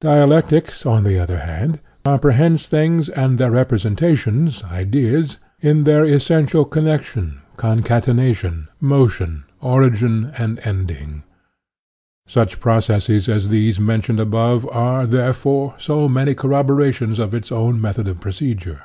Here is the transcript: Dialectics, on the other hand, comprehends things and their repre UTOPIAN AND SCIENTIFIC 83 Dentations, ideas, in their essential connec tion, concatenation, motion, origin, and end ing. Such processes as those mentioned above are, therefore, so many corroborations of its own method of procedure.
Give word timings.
Dialectics, 0.00 0.86
on 0.86 1.02
the 1.02 1.18
other 1.18 1.38
hand, 1.40 1.80
comprehends 2.04 2.68
things 2.68 3.08
and 3.08 3.36
their 3.36 3.50
repre 3.50 3.70
UTOPIAN 3.80 3.86
AND 3.86 3.98
SCIENTIFIC 3.98 4.34
83 4.62 4.62
Dentations, 4.62 4.70
ideas, 4.70 5.36
in 5.60 5.82
their 5.82 6.04
essential 6.04 6.64
connec 6.64 7.02
tion, 7.02 7.40
concatenation, 7.56 8.68
motion, 8.80 9.42
origin, 9.60 10.30
and 10.38 10.60
end 10.60 10.92
ing. 10.92 11.22
Such 12.28 12.60
processes 12.60 13.28
as 13.28 13.48
those 13.50 13.80
mentioned 13.80 14.20
above 14.20 14.68
are, 14.70 15.04
therefore, 15.04 15.74
so 15.80 16.08
many 16.08 16.34
corroborations 16.36 17.18
of 17.18 17.34
its 17.34 17.50
own 17.50 17.80
method 17.80 18.06
of 18.06 18.20
procedure. 18.20 18.82